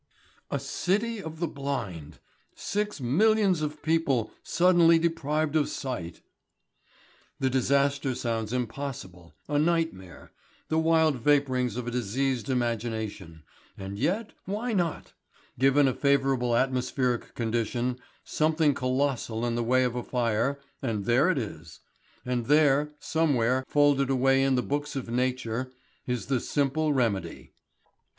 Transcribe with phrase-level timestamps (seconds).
[0.49, 2.17] A city of the blind!
[2.55, 6.21] Six millions of people suddenly deprived of sight!
[7.39, 10.31] The disaster sounds impossible a nightmare,
[10.69, 13.43] the wild vapourings of a diseased imagination
[13.77, 15.13] and yet why not?
[15.59, 21.29] Given a favourable atmospheric condition, something colossal in the way of a fire, and there
[21.29, 21.79] it is.
[22.25, 25.71] And there, somewhere folded away in the book of Nature,
[26.07, 27.53] is the simple remedy.